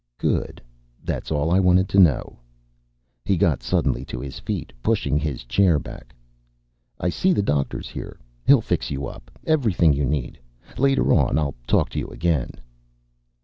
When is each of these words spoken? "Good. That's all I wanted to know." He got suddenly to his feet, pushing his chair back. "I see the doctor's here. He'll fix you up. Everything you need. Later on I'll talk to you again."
"Good. 0.17 0.59
That's 1.03 1.29
all 1.31 1.51
I 1.51 1.59
wanted 1.59 1.87
to 1.89 1.99
know." 1.99 2.39
He 3.23 3.37
got 3.37 3.61
suddenly 3.61 4.03
to 4.05 4.19
his 4.19 4.39
feet, 4.39 4.73
pushing 4.81 5.19
his 5.19 5.43
chair 5.43 5.77
back. 5.77 6.15
"I 6.99 7.09
see 7.09 7.33
the 7.33 7.43
doctor's 7.43 7.87
here. 7.87 8.19
He'll 8.47 8.61
fix 8.61 8.89
you 8.89 9.05
up. 9.05 9.29
Everything 9.45 9.93
you 9.93 10.05
need. 10.05 10.39
Later 10.75 11.13
on 11.13 11.37
I'll 11.37 11.53
talk 11.67 11.89
to 11.89 11.99
you 11.99 12.07
again." 12.07 12.49